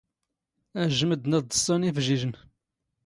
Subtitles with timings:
[0.81, 2.33] ⴰⵊⵊ ⵎⴷⴷⵏ ⴰⴷ ⴹⵚⵚⴰⵏ ⵉⴼⵊⵉⵊⵏ.